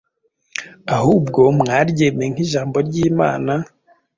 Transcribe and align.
ahubwo 0.97 1.41
mwaryemeye 1.59 2.29
nk’ijambo 2.33 2.75
ry’Imana, 2.87 3.53